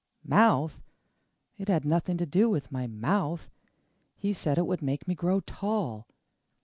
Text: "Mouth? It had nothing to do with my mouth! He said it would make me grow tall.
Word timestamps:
"Mouth? 0.25 0.81
It 1.59 1.67
had 1.67 1.85
nothing 1.85 2.17
to 2.17 2.25
do 2.25 2.49
with 2.49 2.71
my 2.71 2.87
mouth! 2.87 3.51
He 4.15 4.33
said 4.33 4.57
it 4.57 4.65
would 4.65 4.81
make 4.81 5.07
me 5.07 5.13
grow 5.13 5.41
tall. 5.41 6.07